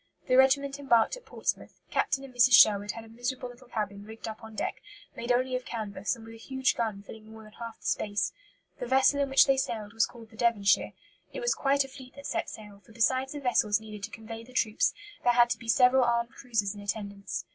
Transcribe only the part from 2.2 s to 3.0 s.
and Mrs. Sherwood